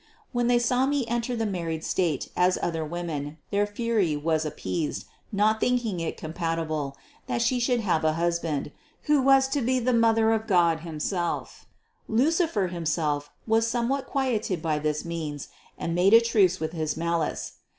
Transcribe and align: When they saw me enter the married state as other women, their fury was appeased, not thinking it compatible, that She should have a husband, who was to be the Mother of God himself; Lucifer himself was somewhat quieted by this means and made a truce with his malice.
When 0.31 0.47
they 0.47 0.57
saw 0.57 0.87
me 0.87 1.05
enter 1.05 1.35
the 1.35 1.45
married 1.45 1.83
state 1.83 2.31
as 2.35 2.57
other 2.63 2.83
women, 2.83 3.37
their 3.51 3.67
fury 3.67 4.15
was 4.15 4.45
appeased, 4.45 5.05
not 5.31 5.59
thinking 5.59 5.99
it 5.99 6.17
compatible, 6.17 6.97
that 7.27 7.43
She 7.43 7.59
should 7.59 7.81
have 7.81 8.03
a 8.03 8.13
husband, 8.13 8.71
who 9.03 9.21
was 9.21 9.47
to 9.49 9.61
be 9.61 9.77
the 9.77 9.93
Mother 9.93 10.31
of 10.31 10.47
God 10.47 10.79
himself; 10.79 11.67
Lucifer 12.07 12.65
himself 12.69 13.29
was 13.45 13.67
somewhat 13.67 14.07
quieted 14.07 14.59
by 14.59 14.79
this 14.79 15.05
means 15.05 15.49
and 15.77 15.93
made 15.93 16.15
a 16.15 16.19
truce 16.21 16.59
with 16.59 16.71
his 16.73 16.97
malice. 16.97 17.53